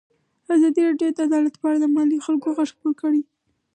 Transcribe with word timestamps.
ازادي 0.55 0.81
راډیو 0.87 1.09
د 1.15 1.19
عدالت 1.27 1.55
په 1.57 1.65
اړه 1.67 1.77
د 1.81 1.85
محلي 1.93 2.17
خلکو 2.25 2.47
غږ 2.57 2.69
خپور 2.75 2.93
کړی. 3.01 3.21